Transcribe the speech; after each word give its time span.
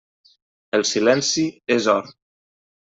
El 0.79 0.87
silenci 0.93 1.47
és 1.79 1.93
or. 1.97 2.13